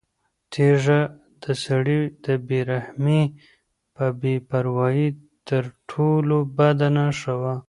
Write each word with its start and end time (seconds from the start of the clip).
تیږه 0.51 1.01
د 1.41 1.43
سړي 1.65 1.99
د 2.25 2.27
بې 2.47 2.59
رحمۍ 2.69 3.23
او 3.99 4.09
بې 4.21 4.35
پروایۍ 4.49 5.09
تر 5.47 5.63
ټولو 5.89 6.37
بده 6.57 6.87
نښه 6.97 7.33
وه. 7.41 7.55